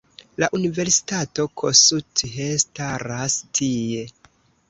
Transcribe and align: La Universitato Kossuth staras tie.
La 0.43 0.47
Universitato 0.59 1.45
Kossuth 1.63 2.23
staras 2.63 3.35
tie. 3.61 4.03